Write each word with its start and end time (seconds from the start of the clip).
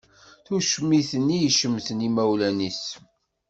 Tucmit-nni 0.45 1.37
i 1.41 1.45
icemmten 1.49 2.05
imawlan-is. 2.07 2.83